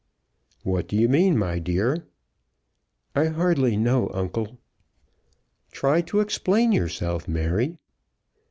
[0.63, 2.07] "What do you mean, my dear?"
[3.15, 4.57] "I hardly know, uncle."
[5.71, 7.77] "Try to explain yourself, Mary."